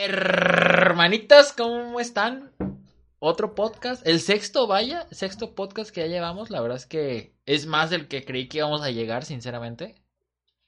[0.00, 2.52] Hermanitas, ¿cómo están?
[3.18, 6.50] Otro podcast, el sexto, vaya, sexto podcast que ya llevamos.
[6.50, 9.96] La verdad es que es más del que creí que íbamos a llegar, sinceramente.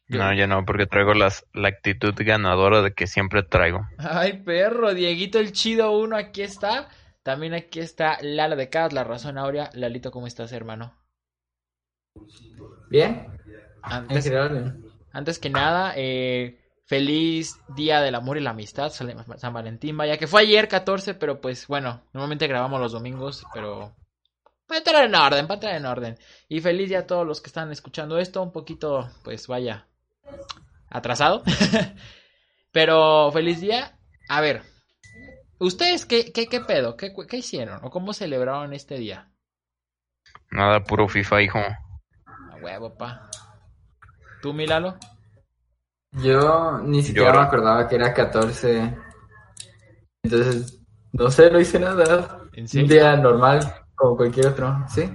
[0.09, 3.87] No, ya no, porque traigo las, la actitud ganadora de que siempre traigo.
[3.99, 6.89] Ay, perro, Dieguito el chido uno, aquí está.
[7.23, 9.71] También aquí está Lala de Cas, la razón áurea.
[9.75, 10.93] Lalito, ¿cómo estás, hermano?
[12.91, 13.29] Bien.
[13.81, 14.85] Antes, En general, bien.
[15.13, 16.60] antes que nada, eh,
[16.91, 21.41] feliz Día del Amor y la Amistad, San Valentín, vaya, que fue ayer 14, pero
[21.41, 23.95] pues bueno, normalmente grabamos los domingos, pero
[24.67, 26.19] para entrar en orden, para entrar en orden.
[26.49, 29.87] Y feliz día a todos los que están escuchando esto, un poquito, pues vaya,
[30.89, 31.45] atrasado.
[32.73, 33.97] pero feliz día.
[34.29, 34.63] A ver,
[35.61, 36.97] ¿ustedes qué, qué, qué pedo?
[36.97, 37.85] ¿Qué, ¿Qué hicieron?
[37.85, 39.31] ¿O cómo celebraron este día?
[40.51, 41.59] Nada, puro FIFA, hijo.
[41.61, 43.31] A huevo, pa.
[44.43, 44.99] ¿Tú, Milalo?
[46.13, 47.41] Yo ni siquiera Lloro.
[47.41, 48.97] me acordaba que era 14.
[50.23, 50.81] Entonces,
[51.13, 52.41] no sé, no hice nada.
[52.53, 53.61] ¿En Un día normal,
[53.95, 55.09] como cualquier otro, ¿sí?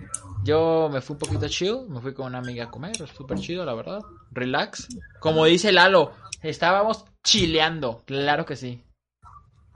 [0.44, 3.66] Yo me fui un poquito chill, me fui con una amiga a comer, súper chido,
[3.66, 4.00] la verdad.
[4.32, 4.88] Relax.
[5.20, 6.12] Como dice Lalo,
[6.42, 8.84] estábamos chileando, claro que sí.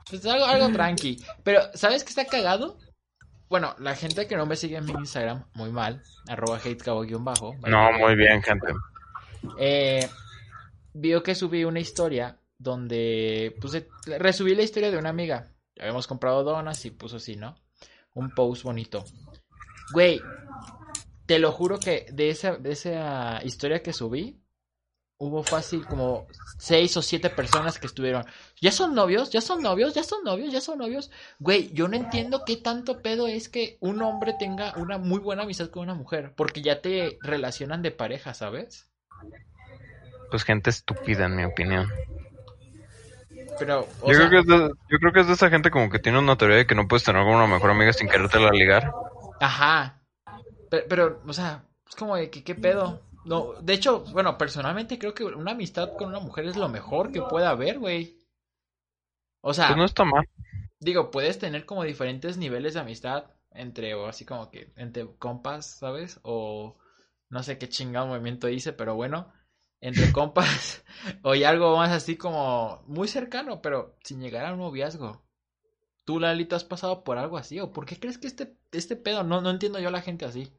[0.10, 1.24] Pues algo, algo tranqui.
[1.44, 2.78] Pero, ¿sabes qué está cagado?
[3.50, 7.56] Bueno, la gente que no me sigue en mi Instagram, muy mal, arroba hatecabo-bajo.
[7.68, 8.68] No, muy bien, gente.
[9.58, 10.08] Eh,
[11.00, 15.48] vio que subí una historia donde puse, resubí la historia de una amiga.
[15.80, 17.56] Habíamos comprado donas y puso así, ¿no?
[18.14, 19.06] Un post bonito.
[19.94, 20.22] Güey,
[21.26, 24.42] te lo juro que de esa, de esa historia que subí,
[25.20, 28.26] hubo fácil como seis o siete personas que estuvieron.
[28.62, 29.30] ¿Ya son novios?
[29.30, 29.94] ¿Ya son novios?
[29.94, 30.52] ¿Ya son novios?
[30.52, 31.12] ¿Ya son novios?
[31.40, 35.44] Güey, yo no entiendo qué tanto pedo es que un hombre tenga una muy buena
[35.44, 36.34] amistad con una mujer.
[36.36, 38.90] Porque ya te relacionan de pareja, ¿sabes?
[40.30, 41.88] Pues gente estúpida, en mi opinión.
[43.58, 44.58] Pero, Yo, sea, creo que es de,
[44.90, 46.88] yo creo que es de esa gente como que tiene una teoría de que no
[46.88, 48.96] puedes tener una mejor amiga sin querértela ligar.
[49.40, 50.02] ajá.
[50.70, 53.02] Pero, pero, o sea, es como de que qué pedo.
[53.24, 57.12] No, de hecho, bueno, personalmente creo que una amistad con una mujer es lo mejor
[57.12, 58.18] que puede haber, güey.
[59.42, 60.26] O sea, Pues no está mal.
[60.80, 65.66] digo, puedes tener como diferentes niveles de amistad entre, o así como que, entre compas,
[65.80, 66.20] ¿sabes?
[66.24, 66.78] O
[67.30, 69.32] no sé qué chingado movimiento hice, pero bueno,
[69.82, 70.84] entre compas,
[71.24, 75.22] o y algo más así como muy cercano, pero sin llegar a un noviazgo.
[76.06, 77.60] ¿Tú, Lalito, has pasado por algo así?
[77.60, 79.24] ¿O por qué crees que este, este pedo?
[79.24, 80.52] No, no entiendo yo a la gente así.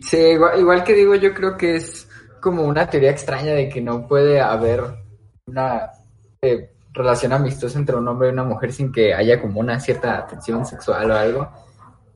[0.00, 2.08] Sí, igual, que digo, yo creo que es
[2.40, 4.82] como una teoría extraña de que no puede haber
[5.46, 5.90] una
[6.40, 10.18] eh, relación amistosa entre un hombre y una mujer sin que haya como una cierta
[10.18, 11.52] atención sexual o algo.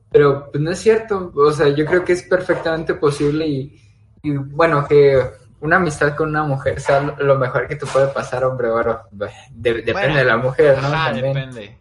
[0.09, 3.84] Pero pues no es cierto, o sea, yo creo que es perfectamente posible y,
[4.25, 5.19] y, bueno, que
[5.61, 9.31] una amistad con una mujer sea lo, mejor que te puede pasar, hombre, bueno, de-
[9.51, 10.89] depende Bueno, de la mujer, ¿no?
[10.91, 11.25] También.
[11.33, 11.77] depende.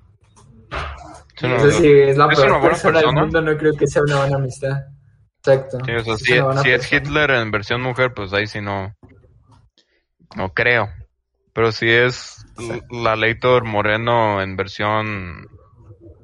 [1.36, 4.02] Sí, no, Entonces, si es la ¿Es peor persona del mundo, no creo que sea
[4.02, 4.84] una buena amistad.
[5.38, 5.78] Exacto.
[5.84, 6.92] sí, o sea, Es si, es.
[6.92, 8.94] Hitler en versión mujer, pues ahí sí no.
[10.36, 10.88] No creo.
[11.52, 15.46] Pero si es L- Lalator Moreno en versión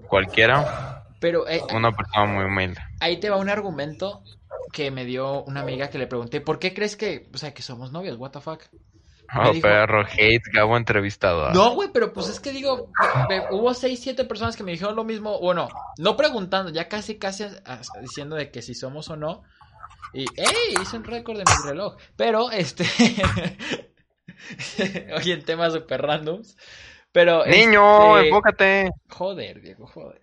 [0.08, 2.80] cualquiera, Pero eh, una persona muy humilde.
[3.00, 4.22] ahí te va un argumento
[4.72, 7.62] que me dio una amiga que le pregunté, ¿por qué crees que, o sea, que
[7.62, 8.16] somos novios?
[8.18, 8.62] What the fuck?
[9.32, 11.50] Oh, dijo- perro, hate, Gabo entrevistado.
[11.50, 12.90] No, güey, pero pues es que digo,
[13.28, 17.18] me- hubo seis, siete personas que me dijeron lo mismo, bueno, no preguntando, ya casi,
[17.18, 17.44] casi
[18.00, 19.42] diciendo de que si somos o no.
[20.12, 20.74] Y, ¡ey!
[20.82, 21.96] Hice un récord de mi reloj.
[22.16, 22.84] Pero, este...
[25.16, 26.56] Oye, en temas super randoms.
[27.12, 27.44] Pero...
[27.46, 28.90] Niño, este, enfócate.
[29.08, 30.20] Joder, Diego, joder.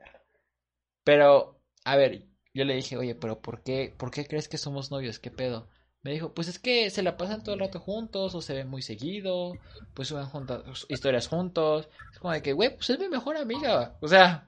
[1.03, 2.23] Pero, a ver,
[2.57, 5.19] yo le dije, oye, pero ¿por qué, por qué crees que somos novios?
[5.19, 5.67] ¿Qué pedo?
[6.01, 8.69] Me dijo, pues es que se la pasan todo el rato juntos, o se ven
[8.69, 9.53] muy seguido,
[9.93, 11.89] pues suben juntas, historias juntos.
[12.11, 13.97] Es como de que, güey, pues es mi mejor amiga.
[14.01, 14.47] O sea,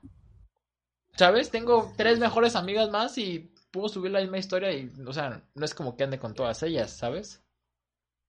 [1.15, 1.51] ¿sabes?
[1.51, 5.65] Tengo tres mejores amigas más y puedo subir la misma historia y, o sea, no
[5.65, 7.43] es como que ande con todas ellas, ¿sabes?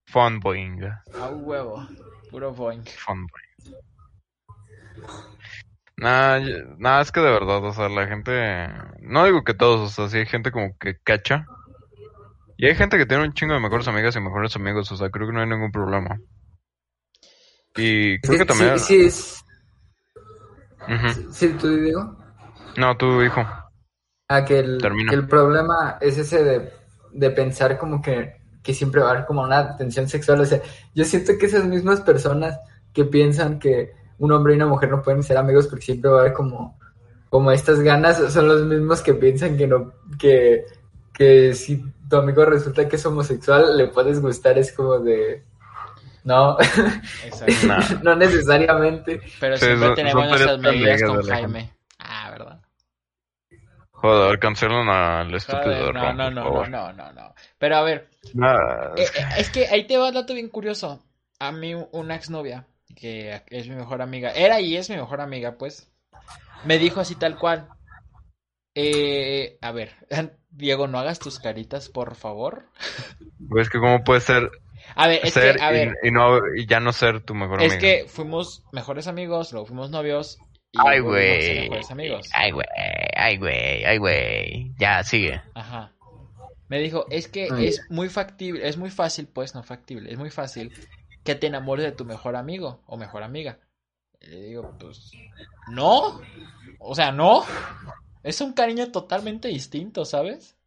[0.05, 0.83] Funboing.
[1.19, 1.87] A un huevo,
[2.29, 2.83] puro boing.
[2.85, 3.81] Funboing.
[4.97, 5.23] Nah,
[6.39, 8.31] yo- nah, es que de verdad, o sea, la gente.
[9.01, 11.45] No digo que todos, o sea, sí hay gente como que cacha.
[12.57, 15.09] Y hay gente que tiene un chingo de mejores amigas y mejores amigos, o sea,
[15.09, 16.19] creo que no hay ningún problema.
[17.75, 18.79] Y creo que también.
[18.79, 19.45] sí, sí, es-
[21.33, 22.17] sí, tú digo.
[22.77, 23.45] No, tú, hijo.
[24.27, 24.77] Ah, que el,
[25.09, 26.73] que el problema es ese de,
[27.11, 30.41] de pensar como que, que siempre va a haber como una tensión sexual.
[30.41, 30.61] O sea,
[30.93, 32.59] yo siento que esas mismas personas
[32.93, 36.17] que piensan que un hombre y una mujer no pueden ser amigos porque siempre va
[36.17, 36.77] a haber como,
[37.29, 40.65] como estas ganas, son los mismos que piensan que no, que,
[41.13, 45.43] que si tu amigo resulta que es homosexual, le puedes gustar, es como de...
[46.23, 46.55] No,
[48.03, 49.21] no necesariamente.
[49.39, 51.73] Pero Sí, siempre son- tenemos son nuestras medidas con Jaime.
[51.97, 52.61] Ah, ¿verdad?
[53.91, 57.33] Joder, cancelan al estúpido Joder, no, no, no, no, no, no.
[57.57, 58.55] Pero a ver, Nah,
[58.97, 61.03] eh, eh, es que ahí te va un dato bien curioso.
[61.39, 65.57] A mí una exnovia, que es mi mejor amiga, era y es mi mejor amiga,
[65.57, 65.91] pues,
[66.65, 67.67] me dijo así tal cual.
[68.75, 69.91] Eh, a ver,
[70.49, 72.65] Diego, no hagas tus caritas, por favor.
[73.59, 74.49] Es que cómo puede ser,
[74.95, 77.33] A ver, es ser que, a y, ver, y no, y ya no ser tu
[77.35, 77.81] mejor es amigo.
[77.81, 80.39] que fuimos mejores amigos, luego fuimos novios
[80.71, 81.61] y Ay, güey.
[81.63, 82.29] mejores amigos.
[82.33, 82.67] Ay, güey.
[83.15, 83.83] Ay, güey.
[83.85, 84.71] Ay, güey.
[84.79, 85.41] Ya, sigue.
[85.53, 85.91] Ajá.
[86.69, 87.67] Me dijo, es que Ay.
[87.67, 90.71] es muy factible, es muy fácil, pues no factible, es muy fácil
[91.23, 93.59] que te enamores de tu mejor amigo o mejor amiga.
[94.21, 95.11] Y le digo, pues,
[95.67, 96.21] no.
[96.79, 97.43] O sea, no.
[98.23, 100.57] Es un cariño totalmente distinto, ¿sabes?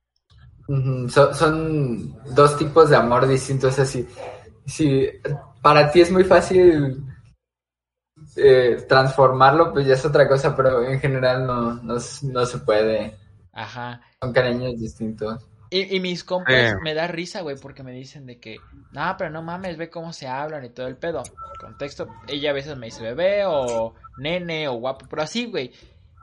[1.08, 3.78] So- son dos tipos de amor distintos.
[3.78, 4.06] Así,
[4.66, 5.08] si
[5.62, 7.04] para ti es muy fácil
[8.36, 13.16] eh, transformarlo, pues ya es otra cosa, pero en general no, no, no se puede.
[13.52, 14.02] Ajá.
[14.20, 15.46] Son cariños distintos.
[15.74, 18.58] Y, y mis compas me da risa, güey, porque me dicen de que,
[18.92, 21.24] no, pero no mames, ve cómo se hablan y todo el pedo.
[21.58, 25.72] Contexto, ella a veces me dice bebé o nene o guapo, pero así, güey.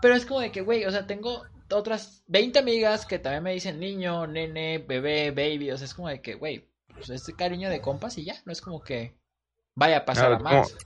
[0.02, 3.52] Pero es como de que, güey, o sea, tengo otras 20 amigas que también me
[3.52, 5.72] dicen niño, nene, bebé, baby.
[5.72, 8.54] O sea, es como de que, güey, pues este cariño de compas y ya, no
[8.54, 9.16] es como que
[9.76, 10.78] vaya a pasar a más.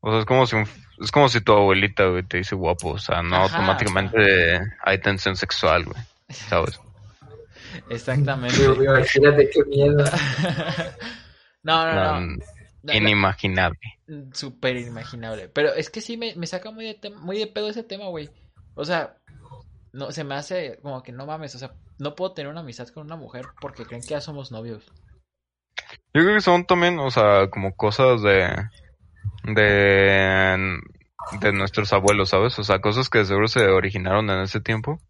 [0.00, 0.66] O sea, es como si, un-
[1.02, 2.92] es como si tu abuelita, güey, te dice guapo.
[2.92, 6.02] O sea, no Ajá, automáticamente hay tensión sexual, güey.
[6.30, 6.80] ¿Sabes?
[7.90, 8.64] Exactamente.
[8.64, 10.04] Imagínate qué miedo.
[11.62, 12.20] no, no, no.
[12.20, 12.36] No, No,
[12.82, 12.92] no.
[12.94, 13.78] inimaginable.
[14.32, 15.48] Súper inimaginable.
[15.48, 18.30] Pero es que sí me, me saca muy de, muy de pedo ese tema, güey.
[18.74, 19.16] O sea,
[19.92, 21.54] no se me hace como que no mames.
[21.54, 24.50] O sea, no puedo tener una amistad con una mujer porque creen que ya somos
[24.50, 24.84] novios.
[26.14, 28.48] Yo creo que son también, o sea, como cosas de.
[29.44, 30.78] de.
[31.40, 32.58] de nuestros abuelos, ¿sabes?
[32.58, 35.00] O sea, cosas que seguro se originaron en ese tiempo.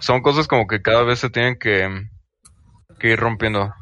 [0.00, 2.08] Son cosas como que cada vez se tienen que.
[2.98, 3.72] que ir rompiendo.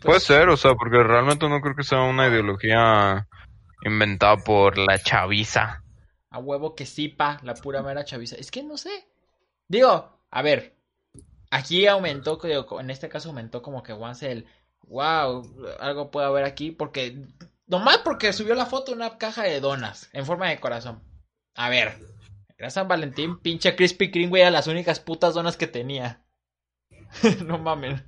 [0.00, 3.26] Puede Pues, ser, o sea, porque realmente no creo que sea una ideología
[3.84, 5.82] inventada por la chaviza.
[6.30, 8.36] A huevo que sí, pa, la pura mera chaviza.
[8.36, 9.06] Es que no sé.
[9.66, 10.74] Digo, a ver.
[11.50, 14.46] Aquí aumentó, digo, en este caso aumentó como que once el.
[14.82, 16.70] Wow, algo puede haber aquí.
[16.70, 17.26] Porque.
[17.66, 21.02] Nomás porque subió la foto de una caja de donas en forma de corazón.
[21.54, 21.98] A ver.
[22.58, 26.24] Era San Valentín, pinche Krispy Kreme, güey, eran las únicas putas donas que tenía.
[27.46, 28.02] no mames.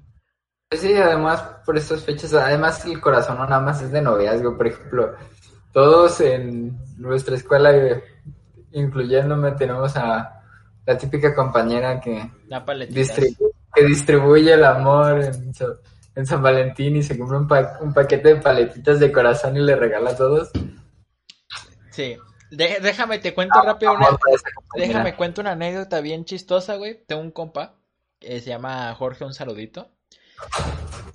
[0.68, 4.56] Pues Sí, además, por estas fechas, además el corazón no nada más es de noviazgo,
[4.56, 5.14] por ejemplo,
[5.72, 8.02] todos en nuestra escuela, eh,
[8.72, 10.42] incluyéndome, tenemos a
[10.86, 12.30] la típica compañera que,
[12.88, 13.52] distribu-
[13.88, 15.76] distribuye el amor en, Sa-
[16.16, 19.60] en San Valentín y se compra un, pa- un paquete de paletitas de corazón y
[19.60, 20.50] le regala a todos.
[21.90, 22.16] Sí.
[22.50, 24.08] De- déjame, te cuento rápido una.
[24.74, 27.02] Déjame cuento una anécdota bien chistosa, güey.
[27.06, 27.74] Tengo un compa
[28.18, 29.90] que se llama Jorge, un saludito.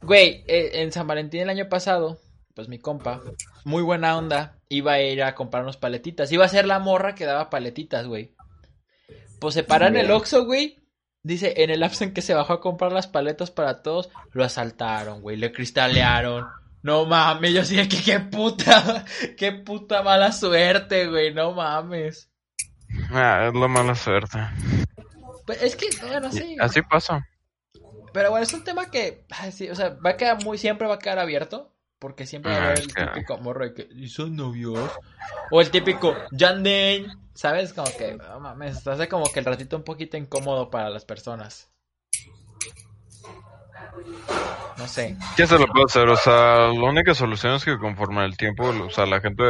[0.02, 2.20] Güey, eh, en San Valentín el año pasado,
[2.54, 3.22] pues mi compa,
[3.64, 6.32] muy buena onda, iba a ir a comprar unos paletitas.
[6.32, 8.34] Iba a ser la morra que daba paletitas, güey.
[9.40, 10.12] Pues se para en el.
[10.12, 10.80] Oxxo, güey.
[11.24, 14.44] Dice, en el lapso en que se bajó a comprar las paletas para todos, lo
[14.44, 16.46] asaltaron, güey, le cristalearon.
[16.86, 19.06] No mames, yo sí que qué puta,
[19.38, 22.30] qué puta mala suerte, güey, no mames.
[23.12, 24.40] Ah, es la mala suerte.
[25.46, 26.56] Pues es que, no, no Y sé.
[26.60, 27.28] Así pasa.
[28.14, 30.88] Pero bueno, es un tema que, ay, sí, o sea, va a quedar muy, siempre
[30.88, 31.72] va a quedar abierto.
[32.00, 35.00] Porque siempre va a Ah, haber el típico morro de que, ¿y son novios?
[35.50, 37.74] O el típico, Jan Dane, ¿sabes?
[37.74, 41.72] Como que, no mames, hace como que el ratito un poquito incómodo para las personas.
[44.78, 45.18] No sé.
[45.38, 46.08] ¿Qué se le puede hacer?
[46.10, 49.44] O sea, la única solución es que conforme el tiempo, o sea, la gente,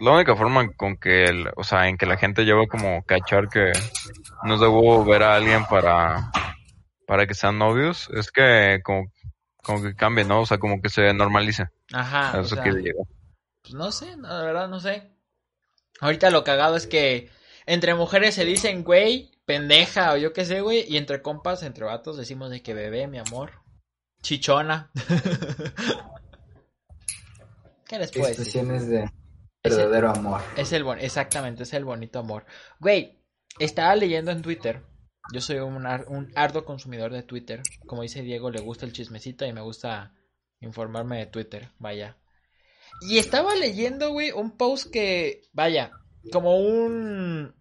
[0.00, 3.48] la única forma con que, el, o sea, en que la gente lleva como cachar
[3.48, 3.72] que
[4.44, 6.30] no es de huevo ver a alguien para,
[7.06, 9.12] para que sean novios, es que como,
[9.62, 10.40] como que cambie, ¿no?
[10.40, 11.68] O sea, como que se normalice.
[11.92, 12.32] Ajá.
[12.32, 13.06] A o eso sea, llegar.
[13.62, 15.10] pues no sé, no, la verdad no sé.
[16.00, 17.30] Ahorita lo cagado es que
[17.66, 21.84] entre mujeres se dicen güey, pendeja o yo qué sé, güey, y entre compas, entre
[21.84, 23.52] vatos decimos de que bebé, mi amor,
[24.26, 24.90] chichona.
[27.88, 28.42] ¿Qué les puedo decir?
[28.42, 29.08] Expresiones de
[29.62, 30.40] verdadero amor.
[30.56, 32.44] Es el bon exactamente, es el bonito amor.
[32.80, 33.20] Güey,
[33.60, 34.82] estaba leyendo en Twitter.
[35.32, 37.62] Yo soy un, ar- un arduo consumidor de Twitter.
[37.86, 40.12] Como dice Diego, le gusta el chismecito y me gusta
[40.60, 41.70] informarme de Twitter.
[41.78, 42.16] Vaya.
[43.02, 45.92] Y estaba leyendo, güey, un post que, vaya,
[46.32, 47.54] como un,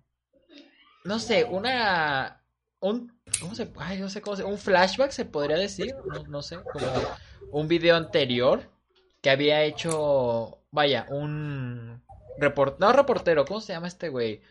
[1.03, 2.43] no sé, una,
[2.79, 6.41] un, ¿cómo se, ay, no sé cómo se, un flashback se podría decir, no, no
[6.41, 6.87] sé, como
[7.51, 8.69] un video anterior
[9.21, 12.03] que había hecho, vaya, un
[12.37, 14.41] report, no reportero, ¿cómo se llama este güey?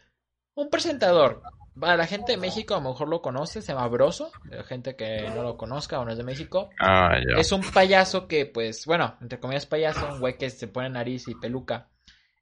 [0.54, 1.42] Un presentador.
[1.78, 4.30] Para la gente de México a lo mejor lo conoce, se llama Broso.
[4.48, 6.70] La gente que no lo conozca o no es de México.
[6.78, 7.16] Ah.
[7.36, 11.26] Es un payaso que, pues, bueno, entre comillas payaso, un güey que se pone nariz
[11.26, 11.88] y peluca.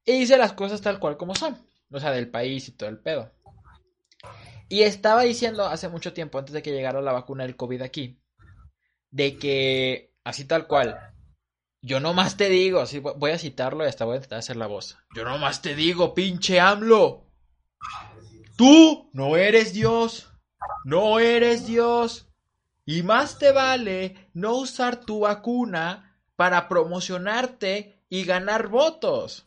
[0.05, 1.57] Y dice las cosas tal cual como son.
[1.91, 3.31] O sea, del país y todo el pedo.
[4.73, 8.17] Y estaba diciendo hace mucho tiempo, antes de que llegara la vacuna del COVID aquí,
[9.11, 11.13] de que, así tal cual,
[11.83, 14.55] yo nomás te digo, así vo- voy a citarlo y hasta voy a intentar hacer
[14.55, 14.97] la voz.
[15.15, 17.23] Yo nomás te digo, pinche AMLO.
[18.55, 20.31] Tú no eres Dios.
[20.85, 22.27] No eres Dios.
[22.83, 29.45] Y más te vale no usar tu vacuna para promocionarte y ganar votos.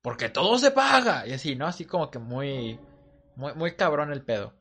[0.00, 1.26] Porque todo se paga.
[1.26, 1.66] Y así, ¿no?
[1.66, 2.78] Así como que muy,
[3.38, 4.54] muy, muy cabrón el pedo.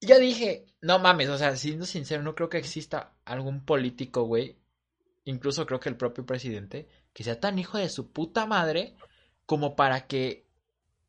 [0.00, 4.22] Y yo dije, no mames, o sea, siendo sincero, no creo que exista algún político,
[4.22, 4.56] güey.
[5.24, 8.96] Incluso creo que el propio presidente, que sea tan hijo de su puta madre
[9.46, 10.46] como para que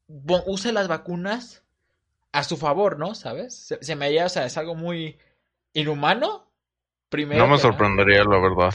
[0.07, 1.63] use las vacunas
[2.31, 3.15] a su favor, ¿no?
[3.15, 3.55] ¿Sabes?
[3.55, 5.17] Se, se me haría, o sea, es algo muy
[5.73, 6.51] inhumano.
[7.09, 7.39] Primero.
[7.41, 7.61] No me nada.
[7.61, 8.73] sorprendería, la verdad.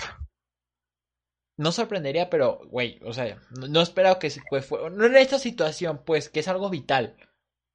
[1.57, 5.17] No sorprendería, pero, güey, o sea, no, no esperaba que se- pues, fue, no en
[5.17, 7.17] esta situación, pues, que es algo vital.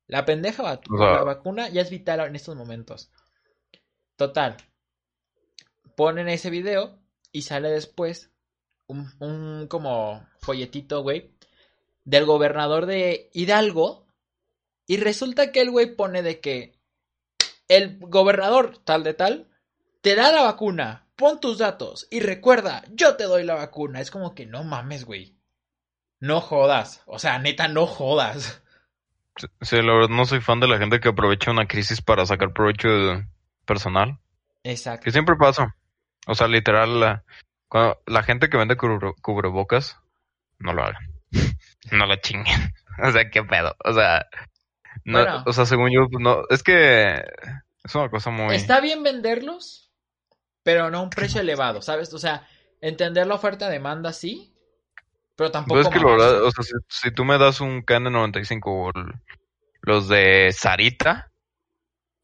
[0.08, 3.12] La pendeja va- O sea- la vacuna ya es vital en estos momentos.
[4.16, 4.58] Total.
[5.96, 7.00] Ponen ese video
[7.32, 8.32] y sale después
[8.88, 11.36] un, un como folletito, güey,
[12.04, 14.08] del gobernador de Hidalgo.
[14.86, 16.78] Y resulta que el güey pone de que
[17.70, 19.50] el gobernador tal de tal
[20.02, 24.02] te da la vacuna, pon tus datos y recuerda, yo te doy la vacuna.
[24.02, 25.38] Es como que no mames, güey.
[26.20, 27.02] No jodas.
[27.06, 28.62] O sea, neta, no jodas.
[29.62, 32.54] Sí, la verdad no soy fan de la gente que aprovecha una crisis para sacar
[32.54, 33.26] provecho de-
[33.66, 34.20] personal.
[34.64, 35.04] Exacto.
[35.06, 35.76] Que siempre pasa.
[36.28, 37.24] O sea, literal, la,
[37.68, 39.98] cuando, la gente que vende cubre- cubrebocas,
[40.60, 41.02] no lo hagan.
[41.92, 42.74] no lo chinguen.
[43.04, 43.76] O sea, qué pedo.
[43.84, 44.28] O sea,
[45.04, 45.44] no, Bueno.
[45.48, 47.16] o sea, según yo, pues, no, es que
[47.84, 48.54] es una cosa muy...
[48.56, 49.92] Está bien venderlos,
[50.62, 52.14] pero no a un precio elevado, ¿sabes?
[52.14, 52.48] O sea,
[52.82, 54.53] entender la oferta-demanda sí,
[55.36, 56.26] pero tampoco Pues es que la mamarse.
[56.28, 59.14] verdad, o sea, si, si tú me das un KN95 o el-
[59.82, 61.32] los de Sarita,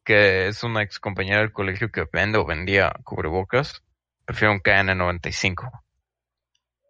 [0.04, 3.82] que es una ex compañera del colegio que vende o vendía cubrebocas,
[4.24, 5.70] prefiero un KN95.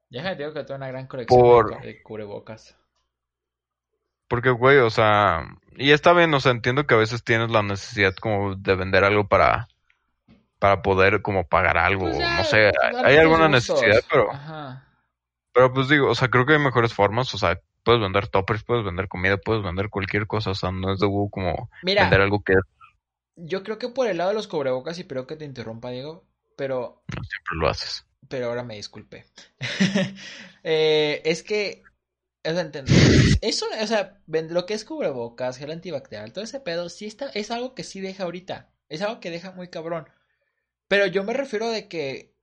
[0.08, 2.76] Déjame te digo que tengo una gran colección Por- de cu- de cubrebocas.
[4.28, 5.44] Porque, güey, o sea,
[5.76, 9.02] y está bien, o sea, entiendo que a veces tienes la necesidad como de vender
[9.02, 9.66] algo para,
[10.60, 13.82] para poder como pagar algo, Pues ya, no sé, darte hay alguna gustos.
[13.82, 14.86] necesidad, pero, Ajá.
[15.52, 18.64] Pero pues digo, o sea, creo que hay mejores formas, o sea, puedes vender toppers,
[18.64, 22.02] puedes vender comida, puedes vender cualquier cosa, o sea, no es de huevo como Mira,
[22.02, 22.54] vender algo que
[23.42, 26.26] yo creo que por el lado de los cubrebocas, y espero que te interrumpa, Diego,
[26.56, 28.06] pero no siempre lo haces.
[28.28, 29.24] pero ahora me disculpe.
[30.62, 31.82] Eh, es que,
[32.44, 32.70] o sea,
[33.40, 37.50] eso, o sea, lo que es cubrebocas, gel antibacterial, todo ese pedo, sí está, es
[37.50, 40.06] algo que sí deja ahorita, es algo que deja muy cabrón.
[40.86, 42.34] Pero yo me refiero de que,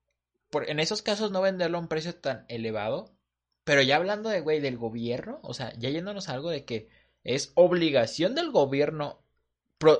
[0.50, 3.16] por, en esos casos no venderlo a un precio tan elevado,
[3.64, 6.90] pero ya hablando de, güey, del gobierno, o sea, ya yéndonos a algo de que
[7.24, 9.24] es obligación del gobierno,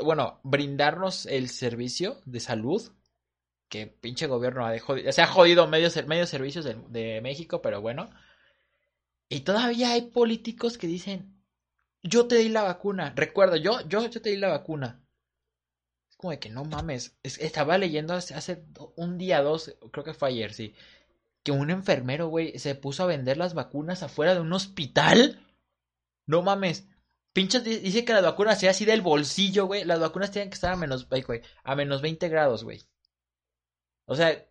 [0.04, 2.82] bueno, brindarnos el servicio de salud
[3.70, 7.62] que pinche gobierno ha, de jodi- se ha jodido medios, medios servicios de, de México,
[7.62, 8.10] pero bueno.
[9.30, 11.42] Y todavía hay políticos que dicen,
[12.04, 13.14] yo te di la vacuna.
[13.16, 15.07] Recuerda, yo, yo, yo te di la vacuna.
[16.18, 17.16] Como de que no mames.
[17.24, 18.64] Es- estaba leyendo hace,
[18.96, 20.74] un día, dos, creo que fue ayer, sí.
[21.44, 25.46] Que un enfermero, güey, se puso a vender las vacunas afuera de un hospital.
[26.26, 26.88] No mames.
[27.34, 29.84] Pinches di- dice que las vacunas sea así del bolsillo, güey.
[29.86, 32.82] Las vacunas tienen que estar a menos, güey, a menos 20 grados, güey.
[34.06, 34.44] O sea,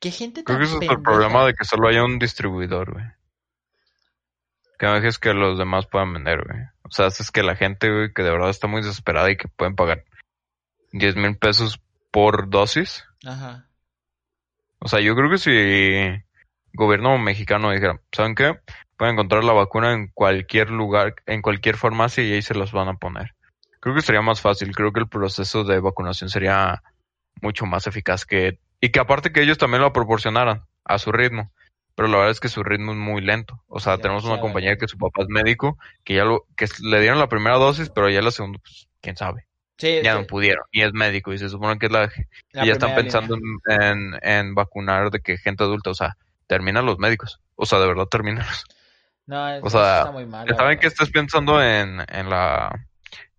[0.00, 1.02] qué gente Creo tan que ese es el pendeja.
[1.02, 3.04] problema de que solo haya un distribuidor, güey.
[4.78, 6.60] Que no dejes que los demás puedan vender, güey.
[6.84, 9.48] O sea, haces que la gente, güey, que de verdad está muy desesperada y que
[9.48, 10.04] pueden pagar
[10.92, 11.80] 10 mil pesos
[12.10, 13.04] por dosis.
[13.24, 13.68] Ajá.
[14.78, 15.50] O sea, yo creo que si
[16.74, 18.58] gobierno mexicano dijera, ¿saben qué?
[18.96, 22.88] Pueden encontrar la vacuna en cualquier lugar, en cualquier farmacia y ahí se las van
[22.88, 23.34] a poner.
[23.80, 24.74] Creo que sería más fácil.
[24.74, 26.82] Creo que el proceso de vacunación sería
[27.40, 28.58] mucho más eficaz que...
[28.80, 31.50] Y que aparte que ellos también lo proporcionaran a su ritmo.
[31.94, 33.62] Pero la verdad es que su ritmo es muy lento.
[33.68, 34.80] O sea, tenemos una lento.
[34.80, 38.08] que su papá es médico, que ya lo, que le dieron la primera dosis, pero
[38.08, 39.46] ya la segunda, pues, quién sabe.
[39.82, 40.64] Sí, Ya sí, no pudieron.
[40.70, 42.08] Y es médico y se supone que es la,
[42.52, 46.16] la y ya están pensando en, en, en vacunar de que gente adulta, o sea,
[46.46, 47.40] terminan los médicos.
[47.56, 48.46] O sea, de verdad terminan.
[49.26, 50.46] No, O sea, está muy mal.
[50.56, 52.70] Saben que estás pensando en, en la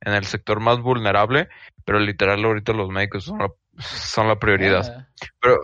[0.02, 1.48] en el sector más vulnerable,
[1.86, 5.08] pero literal ahorita los médicos son la, son la prioridad.
[5.40, 5.62] Pero,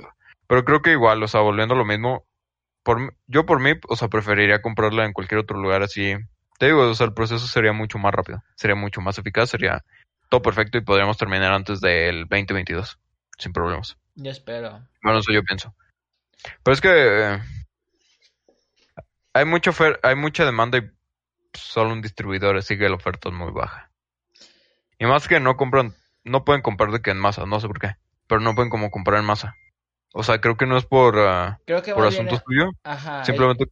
[0.47, 2.25] pero creo que igual, o sea, volviendo a lo mismo,
[2.83, 6.15] por, yo por mí, o sea, preferiría comprarla en cualquier otro lugar así.
[6.57, 9.83] Te digo, o sea, el proceso sería mucho más rápido, sería mucho más eficaz, sería
[10.29, 12.99] todo perfecto y podríamos terminar antes del 2022,
[13.37, 13.97] sin problemas.
[14.15, 14.87] Yo espero.
[15.01, 15.73] Bueno, eso yo pienso.
[16.63, 17.39] Pero es que eh,
[19.33, 19.71] hay mucha
[20.03, 20.89] hay mucha demanda y
[21.53, 23.91] solo un distribuidor, así que la oferta es muy baja.
[24.97, 25.93] Y más que no compran,
[26.23, 27.95] no pueden comprar de que en masa, no sé por qué,
[28.27, 29.55] pero no pueden como comprar en masa.
[30.13, 32.43] O sea, creo que no es por, ah, Creo que por más bien asunto es-
[32.45, 33.23] suyo, Ajá.
[33.23, 33.65] simplemente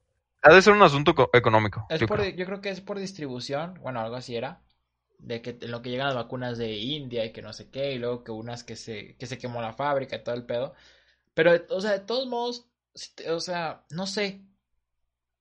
[0.43, 1.85] ha de ser un asunto co- económico.
[1.89, 2.29] Es yo por, creo.
[2.35, 4.61] yo creo que es por distribución, bueno, algo así era,
[5.17, 7.93] de que en lo que llegan las vacunas de India y que no sé qué,
[7.93, 10.73] y luego que unas que se, que se quemó la fábrica y todo el pedo.
[11.33, 12.67] Pero, o sea, de todos modos,
[13.29, 14.41] o sea, no sé,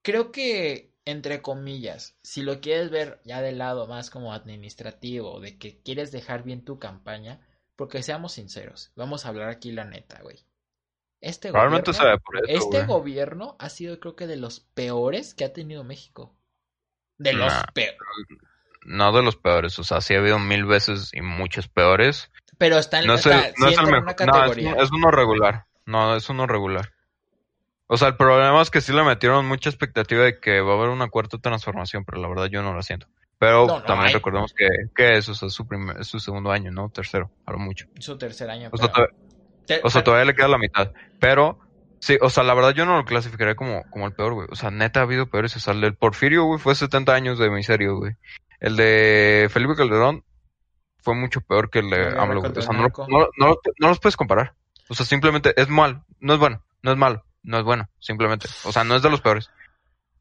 [0.02, 5.58] creo que, entre comillas, si lo quieres ver ya del lado más como administrativo, de
[5.58, 10.20] que quieres dejar bien tu campaña, porque seamos sinceros, vamos a hablar aquí la neta,
[10.22, 10.38] güey.
[11.20, 12.86] Este gobierno- por este güey.
[12.86, 16.34] gobierno ha sido, creo que, de los peores que ha tenido México.
[17.18, 17.64] De los Nah.
[17.72, 17.98] peores.
[18.86, 22.30] No de los peores, o sea, sí ha habido mil veces y muchos peores.
[22.56, 24.74] Pero está en, No es está- no sí es el una No, es, categoría.
[24.74, 25.66] un- es uno regular.
[25.86, 26.92] No, es uno regular.
[27.88, 30.76] O sea, el problema es que sí le metieron mucha expectativa de que va a
[30.76, 33.06] haber una cuarta transformación, pero la verdad yo no la siento.
[33.38, 34.14] Pero No, no también hay.
[34.14, 36.88] recordemos que, que eso o sea, es su, primer- es su segundo año, ¿no?
[36.88, 37.86] Tercero, a lo mucho.
[38.00, 38.70] Su tercer año.
[38.72, 39.08] O sea, pero-
[39.84, 40.92] o sea, todavía le queda la mitad.
[41.20, 41.58] Pero,
[42.00, 44.48] sí, o sea, la verdad yo no lo clasificaría como, como el peor, güey.
[44.50, 45.54] O sea, neta ha habido peores.
[45.56, 48.14] O sea, el Porfirio, güey, fue 70 años de miseria, güey.
[48.66, 50.24] El de Felipe Calderón
[50.98, 54.00] fue mucho peor que el de El AMLO, O sea, no, no, no, no los
[54.00, 54.54] puedes comparar.
[54.88, 56.02] O sea, simplemente es mal.
[56.18, 56.64] No es bueno.
[56.82, 57.24] No es malo.
[57.44, 57.88] No es bueno.
[58.00, 58.48] Simplemente.
[58.64, 59.50] O sea, no es de los peores.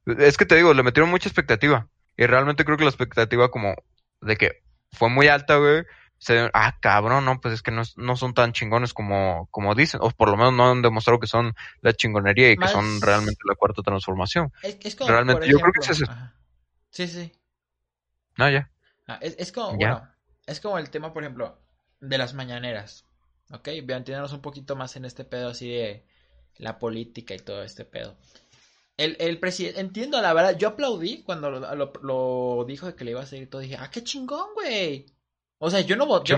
[0.05, 1.87] Es que te digo, le metieron mucha expectativa.
[2.17, 3.73] Y realmente creo que la expectativa como
[4.21, 4.61] de que
[4.91, 5.83] fue muy alta, güey.
[6.19, 10.01] Se, ah, cabrón, no, pues es que no, no son tan chingones como, como dicen.
[10.03, 13.01] O por lo menos no han demostrado que son la chingonería y Más- que son
[13.01, 14.53] realmente la cuarta transformación.
[14.61, 16.35] es, es como, realmente, yo creo que es- ajá.
[16.91, 17.31] Sí, sí.
[18.37, 18.69] No, ya.
[19.07, 19.91] Ah, es, es como, Ya.
[19.93, 20.11] bueno,
[20.45, 21.57] es como el tema, por ejemplo,
[22.01, 23.05] de las mañaneras.
[23.51, 23.65] ¿Ok?
[23.83, 26.05] Vean, entiéndanos un poquito más en este pedo así de
[26.57, 28.15] la política y todo este pedo.
[28.97, 33.03] El, el presidente, entiendo, la verdad, yo aplaudí cuando lo, lo- lo dijo de que
[33.03, 33.61] le iba a seguir todo.
[33.61, 35.05] Dije, ah, qué chingón, güey.
[35.59, 36.31] O sea, yo no voté.
[36.31, 36.37] Yo,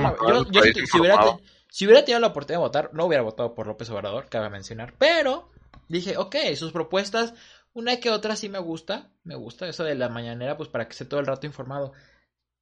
[0.51, 1.37] yo- yo hubiera,
[1.69, 4.95] si hubiera tenido la oportunidad de votar, no hubiera votado por López Obrador, cabe mencionar.
[4.97, 5.49] Pero
[5.87, 7.33] dije, ok, sus propuestas,
[7.77, 9.11] una que otra sí me gusta.
[9.23, 11.93] Me gusta eso de la mañanera, pues para que esté todo el rato informado.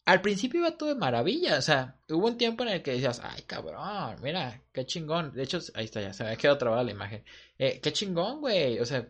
[0.05, 3.21] Al principio iba todo de maravilla, o sea, hubo un tiempo en el que decías,
[3.23, 5.31] ay cabrón, mira, qué chingón.
[5.33, 7.23] De hecho, ahí está, ya se me ha quedado trabada la imagen.
[7.57, 9.07] Eh, qué chingón, güey, o sea,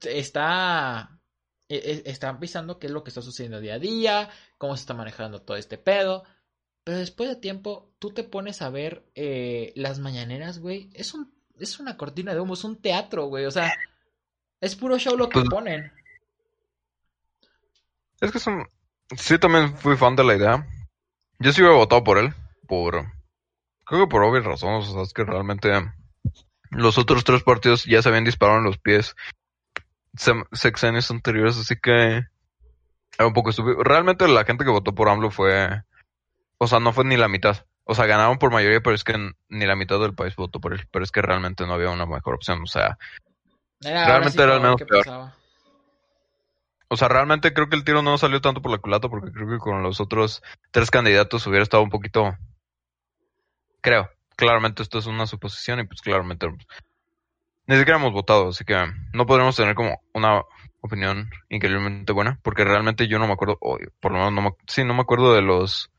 [0.00, 1.20] está,
[1.68, 4.82] e- e- está avisando qué es lo que está sucediendo día a día, cómo se
[4.82, 6.24] está manejando todo este pedo.
[6.84, 10.90] Pero después de tiempo, tú te pones a ver eh, las mañaneras, güey.
[10.94, 13.44] Es un, es una cortina de humo, es un teatro, güey.
[13.46, 13.72] O sea,
[14.62, 15.92] es puro show lo que Pues- ponen.
[18.20, 18.66] Es que son...
[19.16, 20.66] Sí, también fui fan de la idea.
[21.38, 22.32] Yo sí hubiera votado por él.
[22.66, 23.04] Por...
[23.84, 24.88] Creo que por obvias razones.
[24.88, 25.70] O sea, es que realmente
[26.70, 29.14] los otros tres partidos ya se habían disparado en los pies
[30.16, 31.90] sem- sexenios anteriores, así que
[33.18, 33.82] era un poco estúpido.
[33.82, 35.82] Realmente la gente que votó por AMLO fue...
[36.58, 37.66] O sea, no fue ni la mitad.
[37.84, 40.72] O sea, ganaron por mayoría, pero es que ni la mitad del país votó por
[40.74, 40.86] él.
[40.92, 42.62] Pero es que realmente no había una mejor opción.
[42.62, 42.96] O sea,
[43.84, 45.04] Era, Realmente era el menos peor.
[45.04, 45.34] pasaba.
[46.88, 49.48] O sea, realmente creo que el tiro no salió tanto por la culata porque creo
[49.48, 52.36] que con los otros tres candidatos hubiera estado un poquito...
[53.80, 54.10] Creo.
[54.36, 56.48] Claramente esto es una suposición y pues claramente
[57.66, 58.76] ni siquiera hemos votado, así que
[59.12, 60.42] no podremos tener como una
[60.80, 64.50] opinión increíblemente buena porque realmente yo no me acuerdo, o por lo menos no me,
[64.66, 65.90] sí, no me acuerdo de los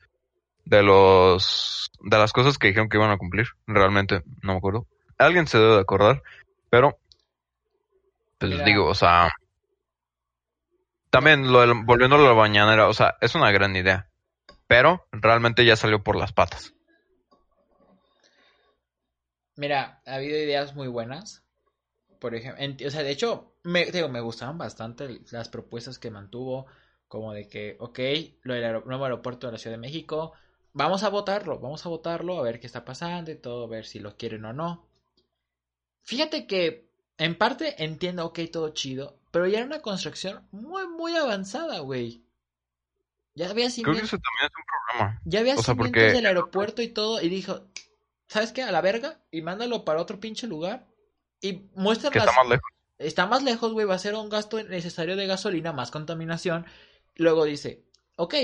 [0.65, 3.47] de los de las cosas que dijeron que iban a cumplir.
[3.65, 4.87] Realmente no me acuerdo.
[5.17, 6.21] Alguien se debe de acordar,
[6.69, 6.97] pero
[8.47, 8.65] pues Mira.
[8.65, 9.29] digo, o sea,
[11.09, 14.09] también lo del- volviendo a la bañanera, o sea, es una gran idea,
[14.67, 16.73] pero realmente ya salió por las patas.
[19.55, 21.43] Mira, ha habido ideas muy buenas.
[22.19, 26.09] Por ejemplo, en- o sea, de hecho, me, digo, me gustaban bastante las propuestas que
[26.09, 26.65] mantuvo,
[27.07, 27.99] como de que, ok,
[28.41, 30.33] lo del nuevo aeropuerto de la Ciudad de México,
[30.73, 33.85] vamos a votarlo, vamos a votarlo, a ver qué está pasando y todo, a ver
[33.85, 34.87] si lo quieren o no.
[36.01, 41.15] Fíjate que, en parte, entiendo, ok, todo chido, pero ya era una construcción muy, muy
[41.15, 42.23] avanzada, güey.
[43.35, 45.21] Ya había Creo que cimientos, eso también es un problema.
[45.25, 47.67] ya había o sea, cimientos porque- del aeropuerto y todo, y dijo,
[48.27, 48.63] ¿sabes qué?
[48.63, 50.87] A la verga, y mándalo para otro pinche lugar.
[51.41, 52.27] Y muestra Que las...
[52.29, 52.69] está más lejos.
[52.99, 56.65] está más lejos, güey, va a ser un gasto necesario de gasolina, más contaminación.
[57.15, 57.83] Luego dice,
[58.17, 58.35] ok,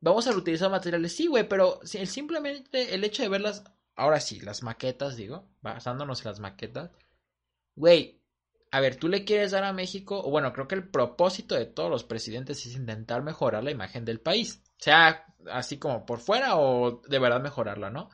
[0.00, 3.64] vamos a reutilizar materiales, sí, güey, pero simplemente el hecho de verlas,
[3.96, 6.90] ahora sí, las maquetas, digo, basándonos en las maquetas,
[7.76, 8.17] güey,
[8.70, 11.66] a ver, tú le quieres dar a México, o bueno, creo que el propósito de
[11.66, 16.56] todos los presidentes es intentar mejorar la imagen del país, sea así como por fuera
[16.56, 18.10] o de verdad mejorarla, ¿no?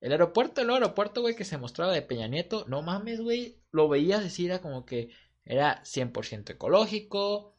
[0.00, 3.88] El aeropuerto, el aeropuerto, güey, que se mostraba de Peña Nieto, no mames, güey, lo
[3.88, 5.10] veías decir, era como que
[5.44, 7.56] era 100% ecológico,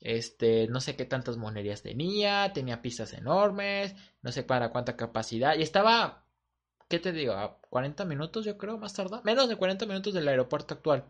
[0.00, 5.56] este, no sé qué tantas monerías tenía, tenía pistas enormes, no sé para cuánta capacidad,
[5.56, 6.26] y estaba,
[6.88, 7.34] ¿qué te digo?
[7.34, 11.06] A 40 minutos, yo creo, más tarde, menos de 40 minutos del aeropuerto actual.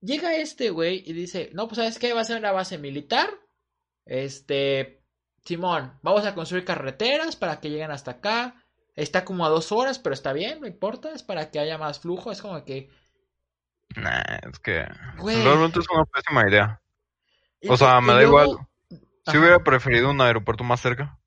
[0.00, 3.28] Llega este güey y dice, no, pues sabes qué, va a ser una base militar,
[4.06, 5.02] este,
[5.44, 9.98] Simón, vamos a construir carreteras para que lleguen hasta acá, está como a dos horas,
[9.98, 12.90] pero está bien, no importa, es para que haya más flujo, es como que...
[13.96, 15.42] Nah, es que Güey.
[15.42, 16.80] realmente es una pésima idea.
[17.68, 18.66] O sea, me da luego- igual.
[19.26, 21.18] Si hubiera preferido un aeropuerto más cerca.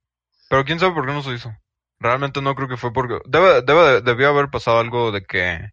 [0.50, 1.56] Pero quién sabe por qué no se hizo.
[2.00, 3.20] Realmente no creo que fue porque...
[3.26, 5.72] Debe, debe, debió haber pasado algo de que...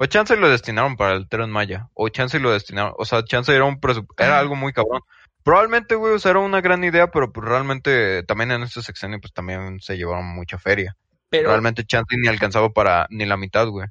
[0.00, 1.88] O chance lo destinaron para el Tren Maya.
[1.92, 2.94] O chance lo destinaron...
[2.98, 3.80] O sea, chance era un
[4.16, 5.00] Era algo muy cabrón.
[5.42, 9.20] Probablemente, güey, o sea, era una gran idea, pero pues realmente también en este sexenio
[9.20, 10.96] pues también se llevaron mucha feria.
[11.28, 13.88] Pero, Realmente chance ni alcanzaba para ni la mitad, güey.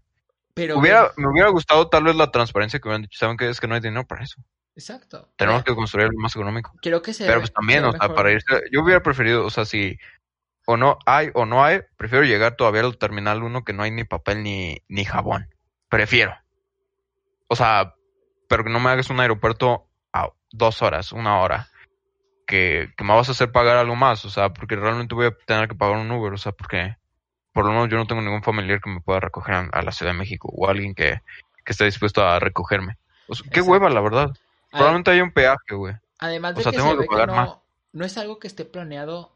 [0.53, 3.19] pero, Hubiera, me hubiera gustado tal vez la transparencia que hubieran dicho.
[3.19, 3.49] ¿Saben qué?
[3.49, 4.41] Es que no hay dinero para eso.
[4.77, 5.29] Exacto.
[5.35, 6.71] Tenemos que construir algo más económico.
[6.81, 9.65] Creo que se Pero pues también, o sea, para irse, yo hubiera preferido, o sea,
[9.65, 9.97] si
[10.65, 13.91] o no hay o no hay, prefiero llegar todavía al terminal 1 que no hay
[13.91, 15.49] ni papel ni, ni jabón.
[15.97, 16.37] Prefiero.
[17.47, 17.95] O sea,
[18.47, 21.69] pero que no me hagas un aeropuerto a dos horas, una hora.
[22.45, 25.35] Que, que me vas a hacer pagar algo más, o sea, porque realmente voy a
[25.47, 26.95] tener que pagar un Uber, o sea, porque
[27.51, 30.11] por lo menos yo no tengo ningún familiar que me pueda recoger a, la Ciudad
[30.11, 31.19] de México o alguien que,
[31.65, 32.99] que esté dispuesto a recogerme.
[33.27, 34.29] O sea, qué hueva, la verdad.
[34.69, 35.95] Probablemente hay un peaje, güey.
[36.19, 37.55] Además de o sea, que tengo se que ve que pagar no, más.
[37.91, 39.35] no es algo que esté planeado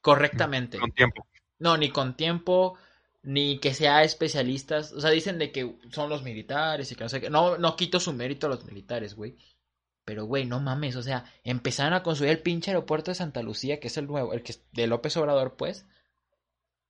[0.00, 0.78] correctamente.
[0.78, 1.26] Con tiempo.
[1.58, 2.78] No, ni con tiempo,
[3.22, 4.92] ni que sea especialistas.
[4.92, 7.30] O sea, dicen de que son los militares y que no sé qué.
[7.30, 9.36] No, no quito su mérito a los militares, güey.
[10.04, 10.96] Pero, güey, no mames.
[10.96, 14.32] O sea, empezaron a construir el pinche aeropuerto de Santa Lucía, que es el nuevo,
[14.32, 15.86] el que es de López Obrador, pues.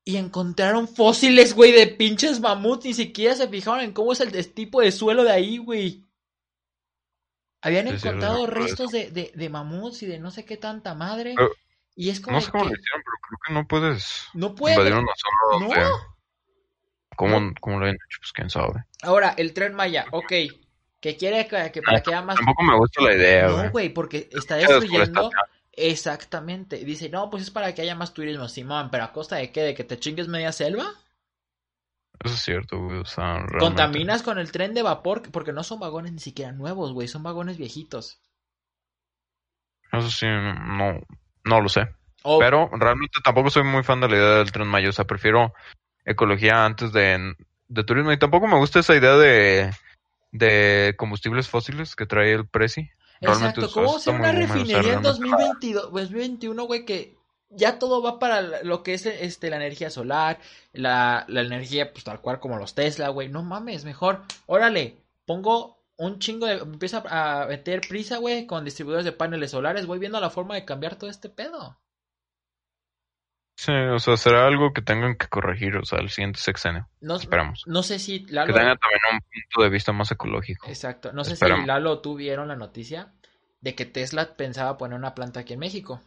[0.04, 2.84] Y encontraron fósiles, güey, de pinches mamuts.
[2.86, 6.06] Ni siquiera se fijaron en cómo es el tipo de suelo de ahí, güey.
[7.62, 10.94] Habían Sí, sí, encontrado restos de, de, de mamuts y de no sé qué tanta
[10.94, 11.34] madre.
[11.36, 11.50] Pero-
[11.96, 14.54] y es como No sé cómo que lo hicieron, pero creo que no puedes no
[14.54, 14.74] puede.
[14.76, 15.12] invadir una
[15.60, 16.09] zona No.
[17.16, 18.18] ¿Cómo, cómo lo habían hecho?
[18.20, 18.84] Pues quién sabe.
[19.02, 20.32] Ahora, el tren Maya, ok.
[21.00, 22.36] Que quiere que, que para que haya más.
[22.36, 23.64] Tampoco me gusta la idea, güey.
[23.64, 25.30] No, güey, porque está destruyendo.
[25.72, 26.76] Exactamente.
[26.84, 29.62] Dice, no, pues es para que haya más turismo, Simón, pero a costa de qué?
[29.62, 30.92] ¿De que te chingues media selva?
[32.22, 32.98] Eso es cierto, güey.
[32.98, 33.58] O sea, realmente...
[33.60, 37.22] Contaminas con el tren de vapor, porque no son vagones ni siquiera nuevos, güey, son
[37.22, 38.20] vagones viejitos.
[39.92, 41.00] Eso sí, no,
[41.44, 41.88] no lo sé.
[42.22, 44.90] O, Pero realmente tampoco soy muy fan de la idea del tren Maya.
[44.90, 45.54] O sea, prefiero
[46.04, 47.34] ecología antes de,
[47.68, 48.12] de turismo.
[48.12, 49.70] Y tampoco me gusta esa idea de,
[50.32, 52.90] de combustibles fósiles que trae el Prezi.
[53.20, 57.16] Realmente exacto, ¿cómo hacer una refinería en realmente- 2022, 2021, güey, que
[57.50, 60.38] ya todo va para lo que es este, la energía solar,
[60.72, 63.28] la, la energía, pues tal cual como los Tesla, güey.
[63.28, 66.54] No mames, mejor, órale, pongo un chingo de.
[66.54, 69.84] Empieza a meter prisa, güey, con distribuidores de paneles solares.
[69.86, 71.76] Voy viendo la forma de cambiar todo este pedo.
[73.62, 76.88] Sí, o sea, será algo que tengan que corregir, o sea, el siguiente sexenio.
[77.02, 77.64] No, Esperamos.
[77.66, 78.54] no sé si Que Lalo.
[78.54, 80.66] tenga también un punto de vista más ecológico.
[80.66, 81.12] Exacto.
[81.12, 81.60] No sé Esperemos.
[81.64, 83.12] si Lalo o tú vieron la noticia
[83.60, 86.00] de que Tesla pensaba poner una planta aquí en México.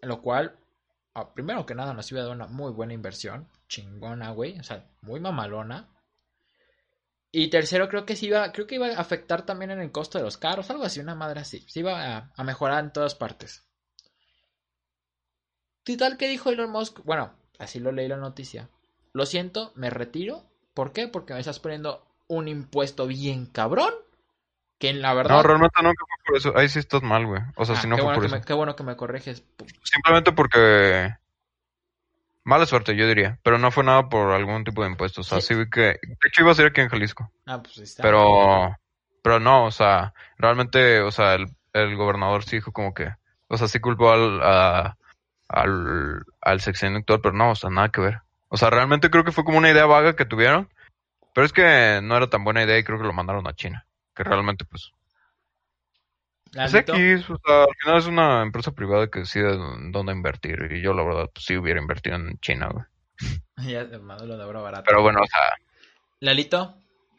[0.00, 0.60] Lo cual,
[1.14, 3.48] ah, primero que nada, nos iba a dar una muy buena inversión.
[3.66, 4.56] Chingona, güey.
[4.60, 5.88] O sea, muy mamalona.
[7.32, 10.18] Y tercero, creo que sí iba, creo que iba a afectar también en el costo
[10.18, 11.64] de los carros, algo así, una madre así.
[11.68, 13.65] Se iba a, a mejorar en todas partes.
[15.86, 17.00] ¿Y tal que dijo Elon Musk?
[17.04, 18.68] Bueno, así lo leí la noticia.
[19.12, 20.42] Lo siento, me retiro.
[20.74, 21.08] ¿Por qué?
[21.08, 23.92] Porque me estás poniendo un impuesto bien cabrón.
[24.78, 25.36] Que en la verdad.
[25.36, 26.52] No, realmente nunca fue por eso.
[26.58, 27.40] Ahí sí estás mal, güey.
[27.56, 28.34] O sea, Ah, si no fue bueno por eso.
[28.36, 29.42] me, qué bueno que me corriges.
[29.82, 31.14] Simplemente porque...
[32.44, 33.38] Mala suerte, yo diría.
[33.42, 35.26] Pero no fue nada por algún tipo de impuestos.
[35.26, 35.54] O sea, Sí.
[35.54, 35.80] sí vi que...
[35.80, 37.30] De hecho, iba a ser aquí en Jalisco.
[37.46, 38.02] Ah, pues está.
[38.02, 38.76] Pero...
[39.22, 43.08] Pero no, o sea, realmente, o sea, el, el gobernador sí dijo como que...
[43.48, 44.96] O sea, sí culpó al, a-
[45.48, 48.20] al, al sexenio actual, pero no, o sea, nada que ver.
[48.48, 50.68] O sea, realmente creo que fue como una idea vaga que tuvieron.
[51.34, 53.86] Pero es que no era tan buena idea y creo que lo mandaron a China.
[54.14, 54.92] Que realmente, pues,
[56.54, 59.54] es X, o sea, al final es una empresa privada que decide
[59.90, 60.70] dónde invertir.
[60.72, 62.84] Y yo, la verdad, pues sí hubiera invertido en China, güey.
[63.58, 64.84] Ya lo de oro barato.
[64.86, 65.40] Pero bueno, o sea,
[66.20, 66.76] Lalito,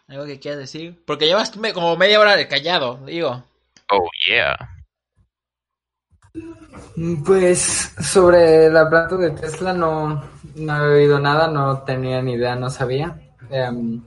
[0.07, 1.03] ¿algo que quieras decir?
[1.05, 3.43] Porque llevas como media hora de callado, digo.
[3.89, 4.76] oh yeah.
[7.25, 10.23] Pues sobre la planta de Tesla no,
[10.55, 13.19] no he oído nada, no tenía ni idea, no sabía.
[13.49, 14.01] Em,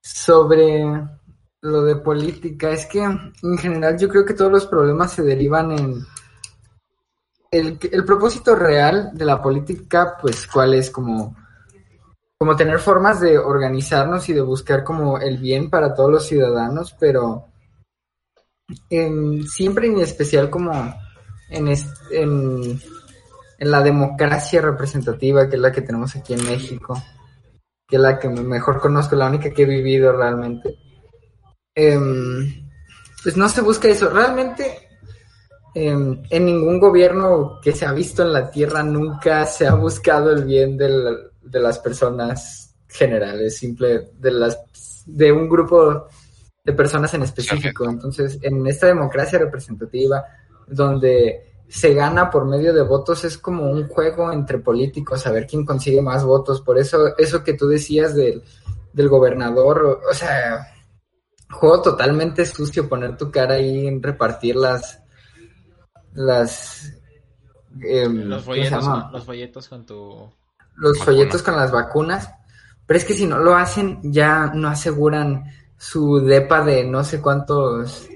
[0.00, 0.84] sobre
[1.62, 5.72] lo de política, es que en general yo creo que todos los problemas se derivan
[5.72, 6.06] en
[7.50, 11.34] el, el propósito real de la política, pues cuál es como,
[12.38, 16.94] como tener formas de organizarnos y de buscar como el bien para todos los ciudadanos,
[16.98, 17.48] pero
[18.90, 20.94] en, siempre en especial como
[21.50, 22.80] en, en,
[23.58, 27.00] en la democracia representativa, que es la que tenemos aquí en México,
[27.86, 30.76] que es la que mejor conozco, la única que he vivido realmente.
[31.74, 32.66] Em,
[33.22, 34.08] pues no se busca eso.
[34.08, 34.88] Realmente
[35.74, 40.30] em, en ningún gobierno que se ha visto en la Tierra nunca se ha buscado
[40.32, 44.58] el bien del, de las personas generales, simple de las
[45.06, 46.08] de un grupo
[46.64, 47.88] de personas en específico.
[47.88, 50.24] Entonces, en esta democracia representativa,
[50.66, 55.46] donde se gana por medio de votos, es como un juego entre políticos, a ver
[55.46, 56.60] quién consigue más votos.
[56.60, 58.42] Por eso, eso que tú decías del,
[58.92, 60.72] del gobernador, o, sea,
[61.50, 65.02] juego totalmente sucio poner tu cara ahí en repartir las,
[66.12, 66.92] las,
[67.82, 70.32] em, los, folletos con, los folletos con tu...
[70.76, 72.30] Los folletos con las vacunas.
[72.86, 75.44] Pero es que si no lo hacen, ya no aseguran
[75.76, 78.08] su depa de no sé cuántos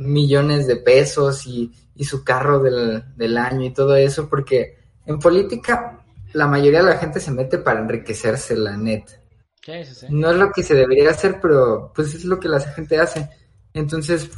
[0.00, 6.46] millones de pesos y, su carro del, año y todo eso, porque en política la
[6.46, 9.04] mayoría de la gente se mete para enriquecerse, la net.
[10.08, 13.28] No es lo que se debería hacer, pero pues es lo que la gente hace.
[13.74, 14.30] Entonces,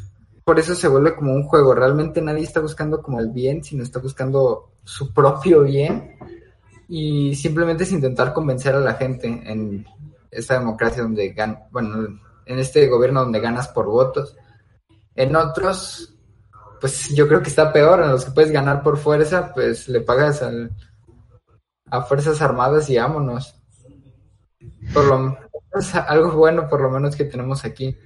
[0.44, 1.74] por eso se vuelve como un juego.
[1.74, 6.16] Realmente nadie está buscando como el bien, sino está buscando su propio bien.
[6.88, 9.86] Y simplemente es intentar convencer a la gente en
[10.32, 14.36] esta democracia donde gan bueno, en este gobierno donde ganas por votos.
[15.14, 16.14] En otros,
[16.80, 20.00] pues yo creo que está peor, en los que puedes ganar por fuerza, pues le
[20.00, 20.70] pagas al,
[21.90, 23.54] a Fuerzas Armadas y vámonos.
[24.94, 27.96] Por lo menos, algo bueno por lo menos que tenemos aquí.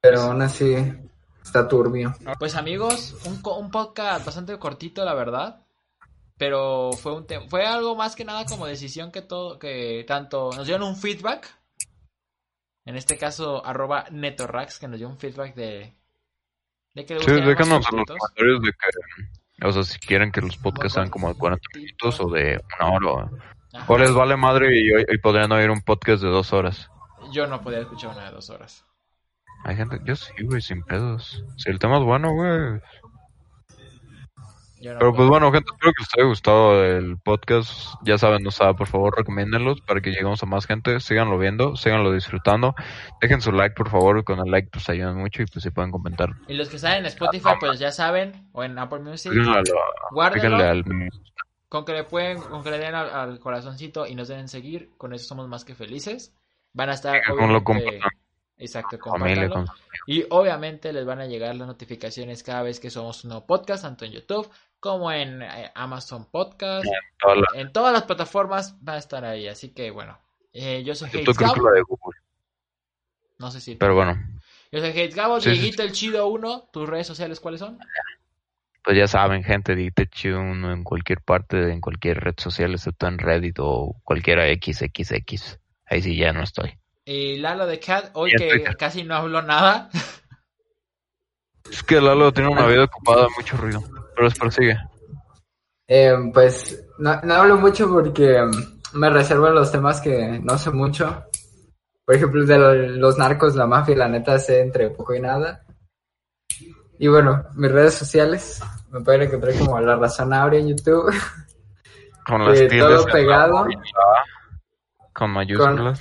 [0.00, 0.74] Pero aún así
[1.42, 2.14] está turbio.
[2.38, 5.66] Pues amigos, un, un podcast bastante cortito, la verdad.
[6.38, 10.66] Pero fue un fue algo más que nada como decisión que todo, que tanto nos
[10.66, 11.61] dieron un feedback
[12.84, 15.94] en este caso, arroba netorax, que nos dio un feedback de,
[16.94, 20.40] de que le Sí, déjanos en los comentarios de que, o sea, si quieren que
[20.40, 23.30] los podcasts sean como de 40 minutos o de una hora.
[23.88, 26.90] O, les vale madre y, y, podrían oír un podcast de dos horas.
[27.32, 28.84] Yo no podía escuchar una de dos horas.
[29.64, 31.44] Hay gente, yo sí, güey, sin pedos.
[31.56, 32.80] Si el tema es bueno, güey,
[34.82, 37.94] pero pues bueno, gente, espero que les haya gustado el podcast.
[38.04, 40.98] Ya saben, no sabe, por favor, recomiéndenlos para que lleguemos a más gente.
[41.00, 42.74] Síganlo viendo, síganlo disfrutando.
[43.20, 45.92] Dejen su like, por favor, con el like pues ayudan mucho y pues si pueden
[45.92, 46.30] comentar.
[46.48, 49.32] Y los que están en Spotify, pues ya saben, o en Apple Music,
[50.10, 50.56] guárdenlo.
[50.56, 50.84] Al...
[51.68, 55.14] Con que le pueden, con que le den al, corazoncito y nos den seguir, con
[55.14, 56.34] eso somos más que felices.
[56.72, 57.22] Van a estar...
[57.24, 57.62] Con lo
[58.58, 59.64] Exacto, compártanlo.
[60.06, 63.82] Y obviamente les van a llegar las notificaciones cada vez que somos un nuevo podcast,
[63.82, 64.48] tanto en YouTube
[64.82, 66.84] como en eh, Amazon Podcast.
[67.54, 69.46] En todas, las plataformas va a estar ahí.
[69.46, 70.18] Así que bueno,
[70.52, 71.54] eh, yo soy Hates Gabo.
[73.38, 73.76] No sé si.
[73.76, 74.18] Pero bueno.
[74.72, 76.70] Yo soy Hates Gabo, Dieguito el Chido 1.
[76.72, 77.78] ¿Tus redes sociales cuáles son?
[78.82, 82.72] Pues ya saben, gente, Dieguito el Chido 1 en cualquier parte, en cualquier red social,
[82.72, 85.60] excepto en Reddit o cualquiera XXX.
[85.86, 86.76] Ahí sí ya no estoy.
[87.04, 89.90] Y Lalo de Cat, hoy que casi no habló nada.
[91.70, 94.01] Es que Lalo tiene una vida ocupada, mucho ruido.
[94.14, 94.76] Pero prosigue.
[95.86, 98.38] Eh, pues no, no, hablo mucho porque
[98.94, 101.24] me reservo los temas que no sé mucho.
[102.04, 105.64] Por ejemplo, de los narcos, la mafia, la neta sé entre poco y nada.
[106.98, 111.12] Y bueno, mis redes sociales me pueden encontrar como La Razón Abre en YouTube.
[112.26, 113.66] Con las eh, Todo pegado.
[115.12, 116.00] Con mayúsculas.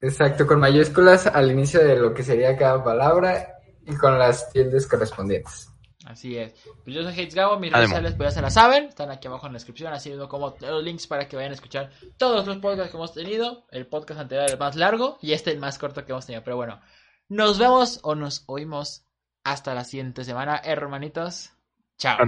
[0.00, 4.86] exacto, con mayúsculas al inicio de lo que sería cada palabra y con las tildes
[4.86, 5.71] correspondientes.
[6.12, 6.52] Así es.
[6.84, 9.28] Pues yo soy Hates Gabo, mis redes sociales pues ya se las saben, están aquí
[9.28, 12.58] abajo en la descripción, así como los links para que vayan a escuchar todos los
[12.58, 13.66] podcasts que hemos tenido.
[13.70, 16.44] El podcast anterior el más largo y este el más corto que hemos tenido.
[16.44, 16.80] Pero bueno,
[17.28, 19.06] nos vemos o nos oímos
[19.42, 21.52] hasta la siguiente semana, hermanitos.
[21.96, 22.18] Chao.